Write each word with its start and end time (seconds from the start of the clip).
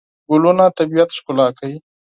ګلونه 0.29 0.65
طبیعت 0.77 1.09
ښکلا 1.17 1.47
کوي. 1.59 1.77